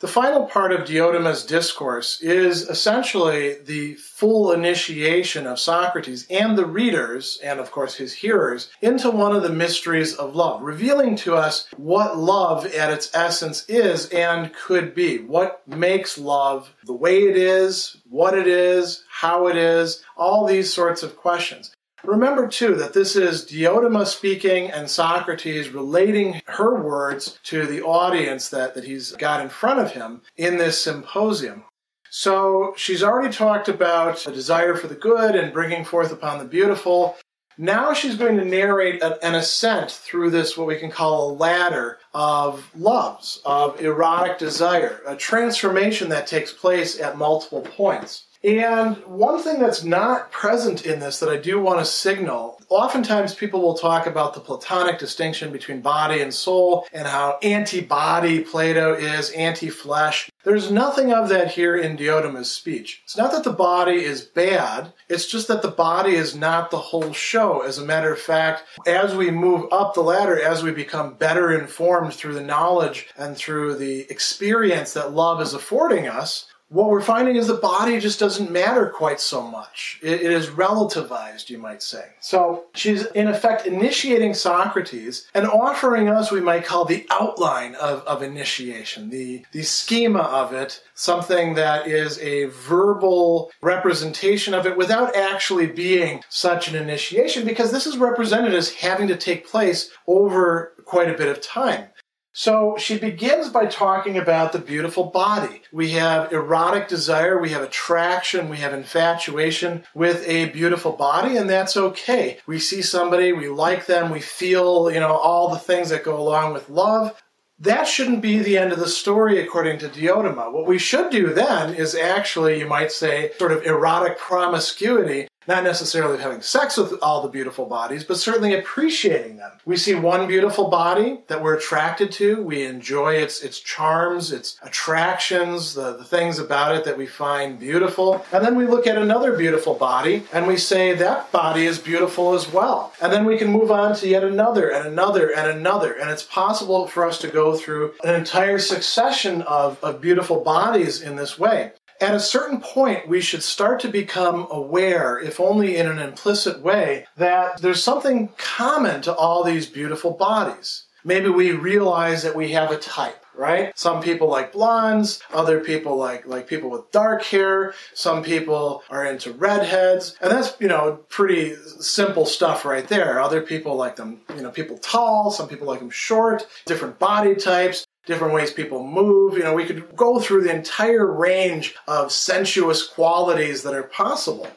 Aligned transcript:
The 0.00 0.08
final 0.08 0.46
part 0.46 0.72
of 0.72 0.86
Diotima's 0.86 1.44
discourse 1.44 2.22
is 2.22 2.62
essentially 2.62 3.58
the 3.62 3.96
full 3.96 4.50
initiation 4.50 5.46
of 5.46 5.60
Socrates 5.60 6.26
and 6.30 6.56
the 6.56 6.64
readers, 6.64 7.38
and 7.44 7.60
of 7.60 7.70
course 7.70 7.96
his 7.96 8.14
hearers, 8.14 8.70
into 8.80 9.10
one 9.10 9.36
of 9.36 9.42
the 9.42 9.50
mysteries 9.50 10.14
of 10.14 10.34
love, 10.34 10.62
revealing 10.62 11.16
to 11.16 11.34
us 11.34 11.66
what 11.76 12.16
love 12.16 12.64
at 12.64 12.90
its 12.90 13.14
essence 13.14 13.68
is 13.68 14.08
and 14.08 14.54
could 14.54 14.94
be. 14.94 15.18
What 15.18 15.68
makes 15.68 16.16
love 16.16 16.74
the 16.84 16.94
way 16.94 17.24
it 17.24 17.36
is, 17.36 17.98
what 18.08 18.32
it 18.32 18.46
is, 18.46 19.04
how 19.10 19.48
it 19.48 19.56
is, 19.56 20.02
all 20.16 20.46
these 20.46 20.72
sorts 20.72 21.02
of 21.02 21.14
questions. 21.18 21.74
Remember, 22.04 22.48
too, 22.48 22.74
that 22.76 22.94
this 22.94 23.14
is 23.16 23.44
Diotima 23.44 24.06
speaking 24.06 24.70
and 24.70 24.88
Socrates 24.88 25.68
relating 25.68 26.40
her 26.46 26.80
words 26.80 27.38
to 27.44 27.66
the 27.66 27.82
audience 27.82 28.48
that, 28.48 28.74
that 28.74 28.84
he's 28.84 29.12
got 29.12 29.40
in 29.40 29.48
front 29.48 29.80
of 29.80 29.92
him 29.92 30.22
in 30.36 30.56
this 30.56 30.80
symposium. 30.80 31.64
So 32.10 32.74
she's 32.76 33.02
already 33.02 33.32
talked 33.32 33.68
about 33.68 34.24
the 34.24 34.32
desire 34.32 34.74
for 34.74 34.88
the 34.88 34.94
good 34.94 35.36
and 35.36 35.52
bringing 35.52 35.84
forth 35.84 36.10
upon 36.10 36.38
the 36.38 36.44
beautiful. 36.44 37.16
Now 37.56 37.92
she's 37.92 38.16
going 38.16 38.38
to 38.38 38.44
narrate 38.44 39.02
an 39.02 39.34
ascent 39.34 39.90
through 39.90 40.30
this, 40.30 40.56
what 40.56 40.66
we 40.66 40.78
can 40.78 40.90
call 40.90 41.30
a 41.30 41.34
ladder 41.34 41.98
of 42.14 42.68
loves, 42.74 43.40
of 43.44 43.80
erotic 43.80 44.38
desire, 44.38 45.00
a 45.06 45.14
transformation 45.14 46.08
that 46.08 46.26
takes 46.26 46.52
place 46.52 46.98
at 46.98 47.18
multiple 47.18 47.60
points. 47.60 48.24
And 48.42 48.96
one 49.04 49.42
thing 49.42 49.60
that's 49.60 49.84
not 49.84 50.32
present 50.32 50.86
in 50.86 51.00
this 51.00 51.20
that 51.20 51.28
I 51.28 51.36
do 51.36 51.60
want 51.60 51.78
to 51.80 51.84
signal 51.84 52.60
oftentimes 52.70 53.34
people 53.34 53.60
will 53.60 53.74
talk 53.74 54.06
about 54.06 54.32
the 54.32 54.40
Platonic 54.40 54.98
distinction 54.98 55.52
between 55.52 55.82
body 55.82 56.22
and 56.22 56.32
soul 56.32 56.86
and 56.92 57.06
how 57.06 57.38
anti 57.42 57.80
body 57.80 58.40
Plato 58.40 58.94
is, 58.94 59.30
anti 59.30 59.68
flesh. 59.68 60.30
There's 60.44 60.70
nothing 60.70 61.12
of 61.12 61.28
that 61.28 61.50
here 61.50 61.76
in 61.76 61.96
Diotima's 61.96 62.50
speech. 62.50 63.02
It's 63.04 63.16
not 63.16 63.30
that 63.32 63.44
the 63.44 63.52
body 63.52 64.04
is 64.04 64.22
bad, 64.22 64.92
it's 65.08 65.26
just 65.26 65.48
that 65.48 65.60
the 65.60 65.68
body 65.68 66.14
is 66.14 66.34
not 66.34 66.70
the 66.70 66.78
whole 66.78 67.12
show. 67.12 67.60
As 67.60 67.76
a 67.76 67.84
matter 67.84 68.12
of 68.12 68.20
fact, 68.20 68.62
as 68.86 69.14
we 69.14 69.30
move 69.30 69.66
up 69.70 69.92
the 69.92 70.00
ladder, 70.00 70.40
as 70.40 70.62
we 70.62 70.70
become 70.70 71.14
better 71.14 71.52
informed 71.60 72.14
through 72.14 72.34
the 72.34 72.40
knowledge 72.40 73.08
and 73.18 73.36
through 73.36 73.74
the 73.74 74.10
experience 74.10 74.94
that 74.94 75.12
love 75.12 75.42
is 75.42 75.52
affording 75.52 76.08
us, 76.08 76.46
what 76.70 76.88
we're 76.88 77.02
finding 77.02 77.34
is 77.34 77.48
the 77.48 77.54
body 77.54 77.98
just 77.98 78.20
doesn't 78.20 78.50
matter 78.50 78.86
quite 78.88 79.20
so 79.20 79.42
much. 79.42 79.98
It, 80.02 80.22
it 80.22 80.30
is 80.30 80.46
relativized, 80.46 81.50
you 81.50 81.58
might 81.58 81.82
say. 81.82 82.04
So 82.20 82.66
she's 82.74 83.06
in 83.06 83.26
effect 83.26 83.66
initiating 83.66 84.34
Socrates 84.34 85.28
and 85.34 85.46
offering 85.46 86.08
us, 86.08 86.30
we 86.30 86.40
might 86.40 86.64
call 86.64 86.84
the 86.84 87.06
outline 87.10 87.74
of, 87.74 88.04
of 88.04 88.22
initiation, 88.22 89.10
the, 89.10 89.44
the 89.50 89.62
schema 89.62 90.20
of 90.20 90.52
it, 90.52 90.80
something 90.94 91.54
that 91.54 91.88
is 91.88 92.20
a 92.20 92.44
verbal 92.46 93.50
representation 93.62 94.54
of 94.54 94.64
it 94.64 94.76
without 94.76 95.16
actually 95.16 95.66
being 95.66 96.22
such 96.28 96.68
an 96.68 96.76
initiation, 96.76 97.44
because 97.44 97.72
this 97.72 97.86
is 97.86 97.98
represented 97.98 98.54
as 98.54 98.72
having 98.74 99.08
to 99.08 99.16
take 99.16 99.48
place 99.48 99.90
over 100.06 100.72
quite 100.84 101.10
a 101.10 101.18
bit 101.18 101.28
of 101.28 101.40
time. 101.40 101.86
So 102.32 102.76
she 102.78 102.96
begins 102.96 103.48
by 103.48 103.66
talking 103.66 104.16
about 104.16 104.52
the 104.52 104.60
beautiful 104.60 105.04
body. 105.04 105.62
We 105.72 105.90
have 105.90 106.32
erotic 106.32 106.86
desire, 106.86 107.40
we 107.40 107.50
have 107.50 107.62
attraction, 107.62 108.48
we 108.48 108.58
have 108.58 108.72
infatuation 108.72 109.84
with 109.94 110.26
a 110.28 110.50
beautiful 110.50 110.92
body, 110.92 111.36
and 111.36 111.50
that's 111.50 111.76
okay. 111.76 112.38
We 112.46 112.60
see 112.60 112.82
somebody, 112.82 113.32
we 113.32 113.48
like 113.48 113.86
them, 113.86 114.10
we 114.10 114.20
feel, 114.20 114.92
you 114.92 115.00
know, 115.00 115.16
all 115.16 115.50
the 115.50 115.58
things 115.58 115.90
that 115.90 116.04
go 116.04 116.16
along 116.16 116.52
with 116.52 116.70
love. 116.70 117.20
That 117.58 117.84
shouldn't 117.84 118.22
be 118.22 118.38
the 118.38 118.56
end 118.56 118.72
of 118.72 118.78
the 118.78 118.88
story, 118.88 119.38
according 119.40 119.80
to 119.80 119.88
Diotima. 119.88 120.50
What 120.50 120.66
we 120.66 120.78
should 120.78 121.10
do 121.10 121.34
then 121.34 121.74
is 121.74 121.94
actually, 121.94 122.58
you 122.60 122.66
might 122.66 122.92
say, 122.92 123.32
sort 123.38 123.52
of 123.52 123.64
erotic 123.66 124.18
promiscuity 124.18 125.28
not 125.46 125.64
necessarily 125.64 126.18
having 126.18 126.42
sex 126.42 126.76
with 126.76 126.94
all 127.02 127.22
the 127.22 127.28
beautiful 127.28 127.66
bodies, 127.66 128.04
but 128.04 128.18
certainly 128.18 128.54
appreciating 128.54 129.36
them. 129.36 129.52
We 129.64 129.76
see 129.76 129.94
one 129.94 130.26
beautiful 130.26 130.68
body 130.68 131.20
that 131.28 131.42
we're 131.42 131.56
attracted 131.56 132.12
to. 132.12 132.42
We 132.42 132.64
enjoy 132.64 133.14
its, 133.14 133.42
its 133.42 133.58
charms, 133.58 134.32
its 134.32 134.58
attractions, 134.62 135.74
the, 135.74 135.96
the 135.96 136.04
things 136.04 136.38
about 136.38 136.76
it 136.76 136.84
that 136.84 136.98
we 136.98 137.06
find 137.06 137.58
beautiful. 137.58 138.24
And 138.32 138.44
then 138.44 138.54
we 138.54 138.66
look 138.66 138.86
at 138.86 138.98
another 138.98 139.36
beautiful 139.36 139.74
body 139.74 140.24
and 140.32 140.46
we 140.46 140.56
say 140.56 140.94
that 140.94 141.32
body 141.32 141.66
is 141.66 141.78
beautiful 141.78 142.34
as 142.34 142.52
well. 142.52 142.92
And 143.00 143.12
then 143.12 143.24
we 143.24 143.38
can 143.38 143.48
move 143.48 143.70
on 143.70 143.94
to 143.96 144.08
yet 144.08 144.24
another 144.24 144.70
and 144.70 144.86
another 144.86 145.34
and 145.34 145.50
another. 145.50 145.92
And 145.92 146.10
it's 146.10 146.22
possible 146.22 146.86
for 146.86 147.06
us 147.06 147.18
to 147.18 147.28
go 147.28 147.56
through 147.56 147.94
an 148.04 148.14
entire 148.14 148.58
succession 148.58 149.42
of, 149.42 149.82
of 149.82 150.00
beautiful 150.00 150.40
bodies 150.42 151.00
in 151.00 151.16
this 151.16 151.38
way 151.38 151.72
at 152.00 152.14
a 152.14 152.20
certain 152.20 152.60
point, 152.60 153.08
we 153.08 153.20
should 153.20 153.42
start 153.42 153.80
to 153.80 153.88
become 153.88 154.46
aware, 154.50 155.18
if 155.18 155.38
only 155.38 155.76
in 155.76 155.86
an 155.86 155.98
implicit 155.98 156.62
way, 156.62 157.06
that 157.16 157.60
there's 157.60 157.84
something 157.84 158.30
common 158.38 159.02
to 159.02 159.14
all 159.14 159.44
these 159.44 159.66
beautiful 159.66 160.12
bodies. 160.12 160.84
Maybe 161.04 161.28
we 161.28 161.52
realize 161.52 162.22
that 162.22 162.36
we 162.36 162.52
have 162.52 162.70
a 162.70 162.78
type, 162.78 163.19
right? 163.40 163.76
Some 163.76 164.02
people 164.02 164.28
like 164.28 164.52
blondes, 164.52 165.20
other 165.32 165.60
people 165.60 165.96
like, 165.96 166.26
like 166.26 166.46
people 166.46 166.70
with 166.70 166.90
dark 166.92 167.24
hair, 167.24 167.74
some 167.94 168.22
people 168.22 168.82
are 168.90 169.06
into 169.06 169.32
redheads, 169.32 170.16
and 170.20 170.30
that's, 170.30 170.54
you 170.60 170.68
know, 170.68 171.00
pretty 171.08 171.56
simple 171.80 172.26
stuff 172.26 172.64
right 172.64 172.86
there. 172.86 173.20
Other 173.20 173.40
people 173.40 173.74
like 173.76 173.96
them, 173.96 174.20
you 174.36 174.42
know, 174.42 174.50
people 174.50 174.78
tall, 174.78 175.30
some 175.30 175.48
people 175.48 175.66
like 175.66 175.80
them 175.80 175.90
short, 175.90 176.46
different 176.66 176.98
body 176.98 177.34
types 177.34 177.86
different 178.06 178.34
ways 178.34 178.50
people 178.50 178.84
move. 178.84 179.34
You 179.36 179.44
know, 179.44 179.54
we 179.54 179.64
could 179.64 179.94
go 179.94 180.18
through 180.18 180.42
the 180.42 180.54
entire 180.54 181.06
range 181.06 181.76
of 181.86 182.10
sensuous 182.10 182.86
qualities 182.86 183.62
that 183.62 183.74
are 183.74 183.84
possible. 183.84 184.48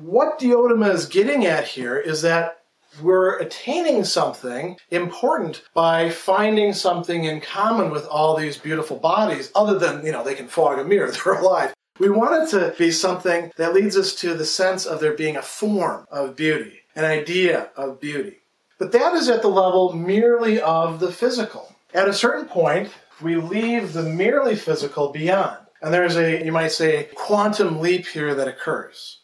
What 0.00 0.38
Diotima 0.38 0.94
is 0.94 1.06
getting 1.06 1.44
at 1.44 1.66
here 1.66 1.98
is 1.98 2.22
that 2.22 2.61
we're 3.00 3.38
attaining 3.38 4.04
something 4.04 4.76
important 4.90 5.62
by 5.74 6.10
finding 6.10 6.72
something 6.72 7.24
in 7.24 7.40
common 7.40 7.90
with 7.90 8.06
all 8.06 8.36
these 8.36 8.58
beautiful 8.58 8.98
bodies, 8.98 9.50
other 9.54 9.78
than, 9.78 10.04
you 10.04 10.12
know, 10.12 10.24
they 10.24 10.34
can 10.34 10.48
fog 10.48 10.78
a 10.78 10.84
mirror, 10.84 11.10
they're 11.24 11.34
alive. 11.34 11.74
We 11.98 12.10
want 12.10 12.42
it 12.42 12.50
to 12.50 12.74
be 12.76 12.90
something 12.90 13.52
that 13.56 13.74
leads 13.74 13.96
us 13.96 14.14
to 14.16 14.34
the 14.34 14.44
sense 14.44 14.86
of 14.86 15.00
there 15.00 15.14
being 15.14 15.36
a 15.36 15.42
form 15.42 16.06
of 16.10 16.36
beauty, 16.36 16.80
an 16.96 17.04
idea 17.04 17.70
of 17.76 18.00
beauty. 18.00 18.38
But 18.78 18.92
that 18.92 19.14
is 19.14 19.28
at 19.28 19.42
the 19.42 19.48
level 19.48 19.92
merely 19.92 20.60
of 20.60 21.00
the 21.00 21.12
physical. 21.12 21.74
At 21.94 22.08
a 22.08 22.14
certain 22.14 22.46
point, 22.46 22.90
we 23.20 23.36
leave 23.36 23.92
the 23.92 24.02
merely 24.02 24.56
physical 24.56 25.10
beyond. 25.10 25.58
And 25.80 25.92
there's 25.92 26.16
a, 26.16 26.44
you 26.44 26.52
might 26.52 26.72
say, 26.72 27.08
quantum 27.14 27.80
leap 27.80 28.06
here 28.06 28.34
that 28.34 28.48
occurs. 28.48 29.18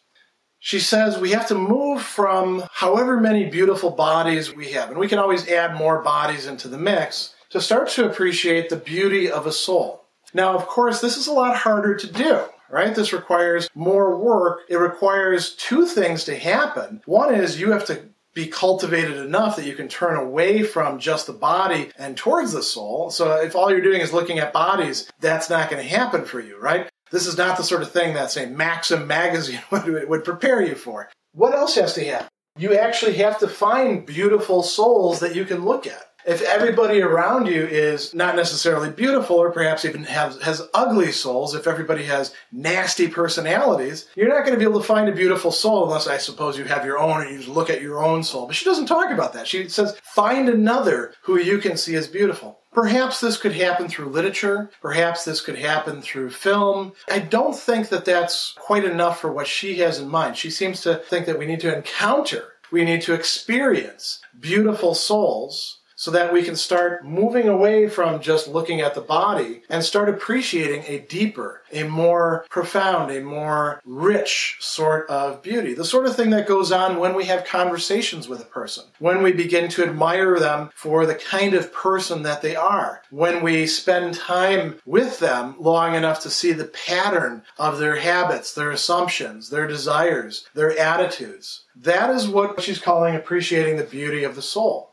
She 0.59 0.79
says 0.79 1.17
we 1.17 1.31
have 1.31 1.47
to 1.47 1.55
move 1.55 2.01
from 2.01 2.63
however 2.71 3.19
many 3.19 3.45
beautiful 3.45 3.91
bodies 3.91 4.53
we 4.53 4.71
have, 4.71 4.89
and 4.89 4.99
we 4.99 5.07
can 5.07 5.19
always 5.19 5.47
add 5.47 5.75
more 5.75 6.01
bodies 6.01 6.45
into 6.45 6.67
the 6.67 6.77
mix 6.77 7.33
to 7.49 7.61
start 7.61 7.89
to 7.89 8.09
appreciate 8.09 8.69
the 8.69 8.75
beauty 8.75 9.31
of 9.31 9.47
a 9.47 9.51
soul. 9.51 10.05
Now, 10.33 10.55
of 10.55 10.67
course, 10.67 11.01
this 11.01 11.17
is 11.17 11.27
a 11.27 11.33
lot 11.33 11.55
harder 11.55 11.95
to 11.95 12.11
do 12.11 12.43
right? 12.69 12.93
This 12.93 13.13
requires 13.13 13.69
more 13.75 14.17
work. 14.17 14.61
It 14.69 14.77
requires 14.77 15.55
two 15.55 15.85
things 15.85 16.23
to 16.25 16.37
happen. 16.37 17.01
One 17.05 17.33
is 17.33 17.59
you 17.59 17.71
have 17.71 17.85
to 17.85 18.01
be 18.33 18.47
cultivated 18.47 19.17
enough 19.17 19.55
that 19.55 19.65
you 19.65 19.75
can 19.75 19.87
turn 19.87 20.15
away 20.15 20.63
from 20.63 20.99
just 20.99 21.27
the 21.27 21.33
body 21.33 21.91
and 21.97 22.15
towards 22.15 22.53
the 22.53 22.61
soul. 22.61 23.09
So 23.09 23.33
if 23.41 23.55
all 23.55 23.71
you're 23.71 23.81
doing 23.81 24.01
is 24.01 24.13
looking 24.13 24.39
at 24.39 24.53
bodies, 24.53 25.11
that's 25.19 25.49
not 25.49 25.69
going 25.69 25.81
to 25.81 25.89
happen 25.89 26.25
for 26.25 26.39
you, 26.39 26.59
right? 26.59 26.89
This 27.11 27.27
is 27.27 27.37
not 27.37 27.57
the 27.57 27.63
sort 27.63 27.81
of 27.81 27.91
thing 27.91 28.13
that, 28.13 28.31
say, 28.31 28.45
Maxim 28.45 29.07
magazine 29.07 29.61
would, 29.71 30.09
would 30.09 30.23
prepare 30.23 30.61
you 30.61 30.75
for. 30.75 31.09
What 31.33 31.53
else 31.53 31.75
has 31.75 31.93
to 31.93 32.05
happen? 32.05 32.27
You 32.57 32.75
actually 32.75 33.13
have 33.15 33.39
to 33.39 33.47
find 33.47 34.05
beautiful 34.05 34.63
souls 34.63 35.19
that 35.21 35.35
you 35.35 35.45
can 35.45 35.63
look 35.63 35.87
at 35.87 36.09
if 36.25 36.41
everybody 36.41 37.01
around 37.01 37.47
you 37.47 37.65
is 37.65 38.13
not 38.13 38.35
necessarily 38.35 38.89
beautiful 38.89 39.37
or 39.37 39.51
perhaps 39.51 39.85
even 39.85 40.03
has, 40.03 40.41
has 40.41 40.61
ugly 40.73 41.11
souls, 41.11 41.55
if 41.55 41.65
everybody 41.65 42.03
has 42.03 42.35
nasty 42.51 43.07
personalities, 43.07 44.07
you're 44.15 44.27
not 44.27 44.45
going 44.45 44.53
to 44.53 44.59
be 44.59 44.69
able 44.69 44.81
to 44.81 44.85
find 44.85 45.07
a 45.07 45.13
beautiful 45.13 45.51
soul 45.51 45.85
unless 45.85 46.07
I 46.07 46.17
suppose 46.17 46.57
you 46.57 46.65
have 46.65 46.85
your 46.85 46.99
own 46.99 47.21
and 47.21 47.31
you 47.31 47.37
just 47.37 47.49
look 47.49 47.69
at 47.69 47.81
your 47.81 48.03
own 48.03 48.23
soul. 48.23 48.47
But 48.47 48.55
she 48.55 48.65
doesn't 48.65 48.85
talk 48.85 49.11
about 49.11 49.33
that. 49.33 49.47
She 49.47 49.69
says, 49.69 49.97
find 50.03 50.49
another 50.49 51.13
who 51.23 51.39
you 51.39 51.57
can 51.57 51.77
see 51.77 51.95
as 51.95 52.07
beautiful. 52.07 52.59
Perhaps 52.71 53.19
this 53.19 53.37
could 53.37 53.53
happen 53.53 53.87
through 53.87 54.09
literature. 54.09 54.69
Perhaps 54.81 55.25
this 55.25 55.41
could 55.41 55.57
happen 55.57 56.01
through 56.01 56.29
film. 56.29 56.93
I 57.09 57.19
don't 57.19 57.55
think 57.55 57.89
that 57.89 58.05
that's 58.05 58.53
quite 58.57 58.85
enough 58.85 59.19
for 59.19 59.31
what 59.31 59.47
she 59.47 59.79
has 59.79 59.99
in 59.99 60.07
mind. 60.07 60.37
She 60.37 60.51
seems 60.51 60.81
to 60.81 60.95
think 60.95 61.25
that 61.25 61.39
we 61.39 61.45
need 61.45 61.61
to 61.61 61.75
encounter 61.75 62.53
We 62.71 62.85
need 62.85 63.01
to 63.03 63.13
experience 63.13 64.21
beautiful 64.39 64.93
souls 64.93 65.78
so 65.99 66.11
that 66.11 66.31
we 66.31 66.41
can 66.41 66.55
start 66.55 67.05
moving 67.05 67.49
away 67.49 67.89
from 67.89 68.21
just 68.21 68.47
looking 68.47 68.79
at 68.79 68.95
the 68.95 69.01
body 69.01 69.61
and 69.67 69.83
start 69.83 70.07
appreciating 70.07 70.81
a 70.87 70.99
deeper, 71.09 71.61
a 71.73 71.83
more 71.83 72.45
profound, 72.49 73.11
a 73.11 73.19
more 73.19 73.81
rich 73.83 74.55
sort 74.61 75.09
of 75.09 75.41
beauty. 75.41 75.73
The 75.73 75.83
sort 75.83 76.05
of 76.05 76.15
thing 76.15 76.29
that 76.29 76.47
goes 76.47 76.71
on 76.71 76.99
when 76.99 77.15
we 77.15 77.25
have 77.25 77.43
conversations 77.43 78.29
with 78.29 78.39
a 78.39 78.45
person, 78.45 78.85
when 78.99 79.21
we 79.21 79.33
begin 79.33 79.69
to 79.71 79.83
admire 79.83 80.39
them 80.39 80.69
for 80.73 81.05
the 81.05 81.15
kind 81.15 81.53
of 81.53 81.73
person 81.73 82.23
that 82.23 82.41
they 82.41 82.55
are, 82.55 83.01
when 83.09 83.43
we 83.43 83.67
spend 83.67 84.13
time 84.13 84.79
with 84.85 85.19
them 85.19 85.55
long 85.59 85.95
enough 85.95 86.21
to 86.21 86.29
see 86.29 86.53
the 86.53 86.63
pattern 86.87 87.43
of 87.57 87.77
their 87.77 87.97
habits, 87.97 88.53
their 88.53 88.71
assumptions, 88.71 89.49
their 89.49 89.67
desires, 89.67 90.47
their 90.53 90.79
attitudes. 90.79 91.65
That 91.75 92.09
is 92.09 92.29
what 92.29 92.61
she's 92.61 92.79
calling 92.79 93.15
appreciating 93.15 93.75
the 93.75 93.83
beauty 93.83 94.23
of 94.23 94.35
the 94.35 94.41
soul. 94.41 94.88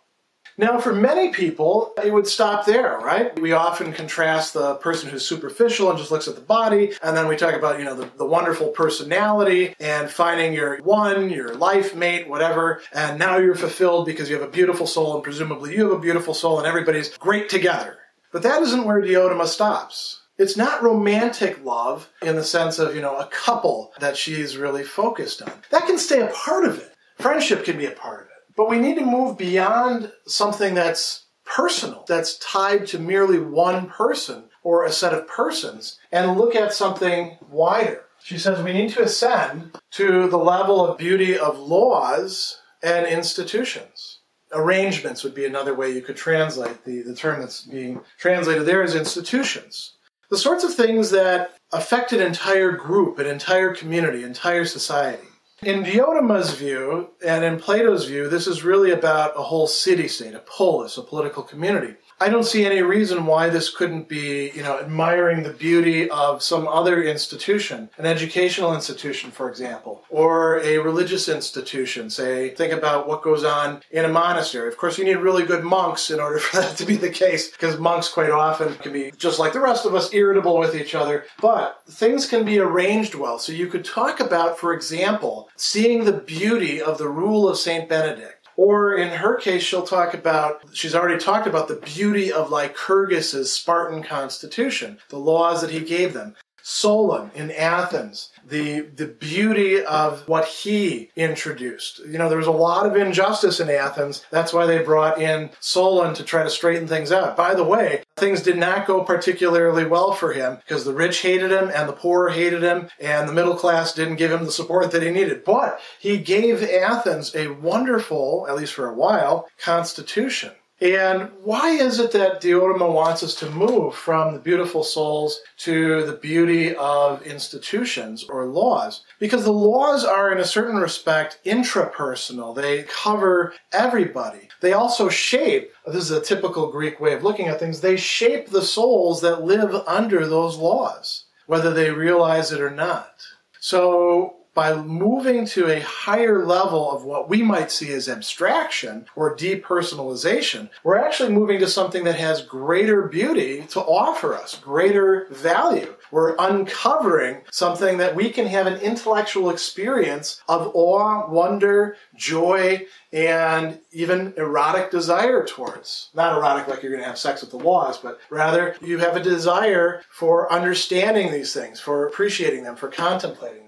Now, 0.59 0.81
for 0.81 0.95
many 0.95 1.33
people, 1.33 1.93
it 2.03 2.11
would 2.11 2.27
stop 2.27 2.65
there, 2.65 2.99
right? 2.99 3.39
We 3.39 3.53
often 3.53 3.93
contrast 3.93 4.55
the 4.55 4.77
person 4.77 5.11
who's 5.11 5.27
superficial 5.27 5.91
and 5.91 5.99
just 5.99 6.11
looks 6.11 6.29
at 6.29 6.35
the 6.35 6.41
body, 6.41 6.95
and 7.03 7.15
then 7.15 7.29
we 7.29 7.37
talk 7.37 7.55
about, 7.55 7.79
you 7.79 7.85
know, 7.85 7.95
the, 7.95 8.09
the 8.17 8.25
wonderful 8.25 8.69
personality 8.69 9.75
and 9.79 10.09
finding 10.11 10.55
your 10.55 10.79
one, 10.79 11.29
your 11.29 11.55
life 11.55 11.95
mate, 11.95 12.27
whatever, 12.27 12.81
and 12.95 13.19
now 13.19 13.37
you're 13.37 13.55
fulfilled 13.55 14.07
because 14.07 14.31
you 14.31 14.37
have 14.39 14.49
a 14.49 14.51
beautiful 14.51 14.87
soul, 14.87 15.15
and 15.15 15.23
presumably 15.23 15.75
you 15.75 15.83
have 15.91 15.99
a 15.99 16.01
beautiful 16.01 16.33
soul, 16.33 16.59
and 16.59 16.67
everybody's 16.67 17.15
great 17.19 17.51
together. 17.51 17.99
But 18.33 18.43
that 18.45 18.63
isn't 18.63 18.85
where 18.85 19.03
Diotima 19.03 19.47
stops. 19.47 20.23
It's 20.39 20.57
not 20.57 20.83
romantic 20.83 21.63
love 21.65 22.11
in 22.23 22.37
the 22.37 22.45
sense 22.45 22.79
of, 22.79 22.95
you 22.95 23.03
know, 23.03 23.17
a 23.17 23.27
couple 23.27 23.93
that 24.01 24.17
she's 24.17 24.57
really 24.57 24.85
focused 24.85 25.43
on. 25.43 25.53
That 25.71 25.87
can 25.87 25.99
stay 25.99 26.21
a 26.21 26.29
part 26.29 26.65
of 26.65 26.79
it. 26.79 26.95
Friendship 27.19 27.65
can 27.65 27.77
be 27.77 27.87
a 27.87 27.91
part 27.91 28.23
of 28.23 28.27
it. 28.29 28.33
But 28.57 28.71
we 28.71 28.79
need 28.79 28.97
to 28.97 29.05
move 29.05 29.37
beyond 29.37 30.13
something 30.27 30.75
that's 30.75 31.27
personal, 31.45 32.05
that's 32.09 32.39
tied 32.39 32.87
to 32.89 32.99
merely 32.99 33.39
one 33.39 33.89
person 33.89 34.45
or 34.63 34.85
a 34.85 34.91
set 34.91 35.15
of 35.15 35.29
persons, 35.29 35.99
and 36.11 36.37
look 36.37 36.57
at 36.57 36.73
something 36.73 37.39
wider. 37.49 38.05
She 38.23 38.39
says 38.39 38.63
we 38.63 38.73
need 38.73 38.91
to 38.95 39.03
ascend 39.03 39.79
to 39.93 40.29
the 40.29 40.39
level 40.39 40.85
of 40.85 40.99
beauty 40.99 41.39
of 41.39 41.59
laws 41.59 42.61
and 42.83 43.07
institutions. 43.07 44.19
Arrangements 44.53 45.23
would 45.23 45.35
be 45.35 45.45
another 45.45 45.75
way 45.75 45.93
you 45.93 46.03
could 46.03 46.17
translate 46.17 46.85
the, 46.85 47.03
the 47.03 47.15
term 47.15 47.41
that's 47.41 47.63
being 47.63 48.01
translated 48.19 48.67
there 48.67 48.83
as 48.83 48.95
institutions. 48.95 49.93
The 50.31 50.39
sorts 50.39 50.65
of 50.65 50.75
things 50.75 51.11
that 51.11 51.57
affect 51.73 52.13
an 52.13 52.21
entire 52.21 52.73
group, 52.73 53.19
an 53.19 53.27
entire 53.27 53.75
community, 53.75 54.25
entire 54.25 54.65
society. 54.65 55.29
In 55.63 55.85
Diotima's 55.85 56.53
view, 56.53 57.13
and 57.25 57.43
in 57.43 57.59
Plato's 57.59 58.05
view, 58.05 58.29
this 58.29 58.47
is 58.47 58.63
really 58.63 58.91
about 58.91 59.39
a 59.39 59.43
whole 59.43 59.67
city 59.67 60.07
state, 60.07 60.35
a 60.35 60.41
polis, 60.41 60.99
a 60.99 61.03
political 61.03 61.43
community. 61.43 61.95
I 62.19 62.31
don't 62.31 62.45
see 62.45 62.65
any 62.65 62.81
reason 62.81 63.27
why 63.27 63.51
this 63.51 63.75
couldn't 63.75 64.09
be, 64.09 64.51
you 64.55 64.63
know, 64.63 64.79
admiring 64.79 65.43
the 65.43 65.53
beauty 65.53 66.09
of 66.09 66.43
some 66.43 66.67
other 66.67 67.03
institution, 67.03 67.91
an 67.99 68.07
educational 68.07 68.75
institution, 68.75 69.31
for 69.31 69.51
example, 69.51 70.03
or 70.09 70.61
a 70.61 70.79
religious 70.79 71.29
institution. 71.29 72.09
Say, 72.09 72.51
think 72.55 72.73
about 72.73 73.07
what 73.07 73.23
goes 73.23 73.45
on 73.45 73.83
in 73.91 74.07
a 74.07 74.09
monastery. 74.09 74.69
Of 74.69 74.79
course, 74.79 74.97
you 74.97 75.05
need 75.05 75.19
really 75.19 75.45
good 75.45 75.63
monks 75.63 76.11
in 76.11 76.19
order 76.19 76.39
for 76.47 76.63
that 76.63 76.79
to 76.79 76.87
be 76.87 76.97
the 76.97 77.11
case, 77.11 77.51
because 77.51 77.79
monks 77.79 78.09
quite 78.09 78.31
often 78.31 78.75
can 78.77 78.95
be, 78.95 79.11
just 79.19 79.39
like 79.39 79.53
the 79.53 79.61
rest 79.61 79.85
of 79.85 79.95
us, 79.95 80.15
irritable 80.15 80.57
with 80.57 80.75
each 80.75 80.95
other. 80.95 81.27
But 81.43 81.83
things 81.87 82.27
can 82.27 82.47
be 82.47 82.59
arranged 82.59 83.15
well. 83.15 83.39
So 83.39 83.53
you 83.53 83.67
could 83.67 83.85
talk 83.85 84.21
about, 84.21 84.59
for 84.59 84.73
example, 84.73 85.51
seeing 85.57 86.05
the 86.05 86.13
beauty 86.13 86.81
of 86.81 86.97
the 86.97 87.09
rule 87.09 87.47
of 87.47 87.59
St. 87.59 87.89
Benedict 87.91 88.36
or 88.57 88.95
in 88.95 89.09
her 89.09 89.37
case, 89.37 89.63
she'll 89.63 89.87
talk 89.87 90.15
about, 90.15 90.63
she's 90.73 90.95
already 90.95 91.19
talked 91.23 91.47
about 91.47 91.69
the 91.69 91.77
beauty 91.77 92.33
of 92.33 92.49
Lycurgus's 92.49 93.53
Spartan 93.53 94.03
constitution, 94.03 94.99
the 95.11 95.19
laws 95.19 95.61
that 95.61 95.71
he 95.71 95.81
gave 95.81 96.15
them. 96.15 96.35
Solon 96.69 97.31
in 97.33 97.53
Athens, 97.53 98.33
the, 98.45 98.81
the 98.81 99.07
beauty 99.07 99.85
of 99.85 100.27
what 100.27 100.47
he 100.47 101.11
introduced. 101.15 102.01
You 102.01 102.19
know, 102.19 102.29
there 102.29 102.37
was 102.37 102.49
a 102.49 102.51
lot 102.51 102.87
of 102.87 102.97
injustice 102.97 103.61
in 103.61 103.71
Athens. 103.71 104.25
That's 104.33 104.53
why 104.53 104.67
they 104.67 104.83
brought 104.83 105.21
in 105.23 105.51
Solon 105.61 106.13
to 106.15 106.25
try 106.25 106.43
to 106.43 106.51
straighten 106.51 106.89
things 106.89 107.13
out. 107.13 107.37
By 107.37 107.55
the 107.55 107.63
way, 107.63 108.03
things 108.17 108.43
did 108.43 108.59
not 108.59 108.89
go 108.89 109.05
particularly 109.05 109.85
well 109.85 110.11
for 110.11 110.33
him 110.33 110.57
because 110.57 110.85
the 110.85 110.93
rich 110.93 111.23
hated 111.23 111.53
him 111.53 111.71
and 111.73 111.89
the 111.89 111.93
poor 111.93 112.31
hated 112.31 112.65
him 112.65 112.89
and 112.99 113.29
the 113.29 113.33
middle 113.33 113.55
class 113.55 113.95
didn't 113.95 114.17
give 114.17 114.33
him 114.33 114.45
the 114.45 114.51
support 114.51 114.91
that 114.91 115.05
he 115.05 115.11
needed. 115.11 115.45
But 115.45 115.81
he 116.01 116.19
gave 116.19 116.65
Athens 116.65 117.33
a 117.37 117.47
wonderful, 117.47 118.45
at 118.49 118.57
least 118.57 118.73
for 118.73 118.89
a 118.89 118.95
while, 118.95 119.47
constitution. 119.57 120.51
And 120.81 121.31
why 121.43 121.71
is 121.71 121.99
it 121.99 122.13
that 122.13 122.43
Diotima 122.43 122.93
wants 122.93 123.23
us 123.23 123.35
to 123.37 123.51
move 123.51 123.95
from 123.95 124.35
the 124.35 124.41
beautiful 124.41 124.85
souls 124.85 125.41
to 125.59 126.05
the 126.05 126.13
beauty 126.13 126.77
of 126.77 127.23
institutions 127.23 128.25
or 128.29 128.45
laws? 128.45 129.03
Because 129.19 129.45
the 129.45 129.53
laws 129.53 130.05
are, 130.05 130.31
in 130.33 130.39
a 130.39 130.45
certain 130.45 130.77
respect, 130.77 131.39
intrapersonal. 131.47 132.55
They 132.55 132.83
cover 132.83 133.55
everybody. 133.73 134.51
They 134.61 134.75
also 134.75 135.09
shape, 135.09 135.71
this 135.87 135.97
is 135.97 136.11
a 136.11 136.21
typical 136.21 136.71
Greek 136.71 137.01
way 137.01 137.15
of 137.15 137.23
looking 137.23 137.47
at 137.47 137.59
things, 137.59 137.81
they 137.81 137.97
shape 137.97 138.49
the 138.49 138.63
souls 138.63 139.23
that 139.23 139.45
live 139.45 139.75
under 139.87 140.27
those 140.27 140.59
laws, 140.59 141.25
whether 141.47 141.73
they 141.73 141.91
realize 141.91 142.53
it 142.53 142.61
or 142.61 142.71
not. 142.71 143.15
So 143.61 144.36
by 144.57 144.75
moving 144.75 145.45
to 145.45 145.71
a 145.71 145.81
higher 145.81 146.45
level 146.45 146.91
of 146.91 147.05
what 147.05 147.29
we 147.29 147.43
might 147.43 147.71
see 147.71 147.93
as 147.93 148.09
abstraction 148.09 149.05
or 149.15 149.37
depersonalization, 149.37 150.71
we're 150.83 150.97
actually 150.97 151.31
moving 151.31 151.61
to 151.61 151.69
something 151.69 152.05
that 152.05 152.19
has 152.19 152.41
greater 152.41 153.03
beauty 153.03 153.67
to 153.69 153.81
offer 153.81 154.35
us, 154.35 154.57
greater 154.57 155.27
value. 155.31 155.95
We're 156.11 156.35
uncovering 156.39 157.43
something 157.51 157.99
that 157.99 158.17
we 158.17 158.31
can 158.31 158.47
have 158.47 158.67
an 158.67 158.81
intellectual 158.81 159.51
experience 159.51 160.41
of 160.49 160.73
awe, 160.75 161.31
wonder, 161.31 161.99
joy, 162.15 162.87
and 163.13 163.79
even 163.93 164.33
erotic 164.39 164.91
desire 164.91 165.45
towards. 165.45 166.09
Not 166.15 166.35
erotic 166.35 166.67
like 166.67 166.83
you're 166.83 166.93
going 166.93 167.03
to 167.03 167.09
have 167.09 167.19
sex 167.19 167.43
with 167.43 167.51
the 167.51 167.59
laws, 167.59 167.99
but 167.99 168.21
rather 168.31 168.75
you 168.81 168.99
have 168.99 169.17
a 169.17 169.23
desire 169.23 170.03
for 170.11 170.51
understanding 170.51 171.31
these 171.31 171.53
things, 171.53 171.79
for 171.79 172.07
appreciating 172.07 172.65
them, 172.65 172.77
for 172.77 172.89
contemplating 172.89 173.67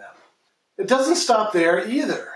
it 0.78 0.88
doesn't 0.88 1.16
stop 1.16 1.52
there 1.52 1.86
either. 1.86 2.28